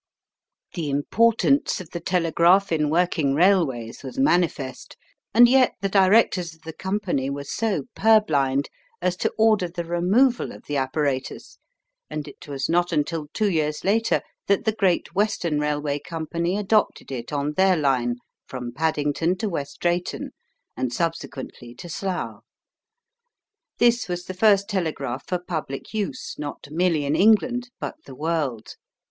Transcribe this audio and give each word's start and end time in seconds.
The 0.73 0.89
importance 0.89 1.79
of 1.79 1.91
the 1.91 1.99
telegraph 1.99 2.71
in 2.71 2.89
working 2.89 3.35
railways 3.35 4.01
was 4.01 4.17
manifest, 4.17 4.97
and 5.31 5.47
yet 5.47 5.75
the 5.81 5.89
directors 5.89 6.55
of 6.55 6.63
the 6.63 6.73
company 6.73 7.29
were 7.29 7.43
so 7.43 7.83
purblind 7.95 8.67
as 8.99 9.15
to 9.17 9.31
order 9.37 9.67
the 9.67 9.83
removal 9.85 10.51
of 10.53 10.63
the 10.65 10.75
apparatus, 10.75 11.59
and 12.09 12.27
it 12.27 12.47
was 12.47 12.67
not 12.67 12.91
until 12.91 13.27
two 13.31 13.51
years 13.51 13.83
later 13.83 14.23
that 14.47 14.65
the 14.65 14.71
Great 14.71 15.13
Western 15.13 15.59
Railway 15.59 15.99
Company 15.99 16.57
adopted 16.57 17.11
it 17.11 17.31
on 17.31 17.51
their 17.51 17.77
line 17.77 18.15
from 18.47 18.71
Paddington 18.71 19.37
to 19.37 19.47
West 19.49 19.79
Drayton, 19.81 20.31
and 20.75 20.91
subsequently 20.91 21.75
to 21.75 21.87
Slough. 21.89 22.41
This 23.77 24.07
was 24.07 24.25
the 24.25 24.33
first 24.33 24.67
telegraph 24.67 25.27
for 25.27 25.37
public 25.37 25.93
use, 25.93 26.33
not 26.39 26.67
merely 26.71 27.05
in 27.05 27.15
England, 27.15 27.69
but 27.79 27.93
the 28.07 28.15
world. 28.15 28.77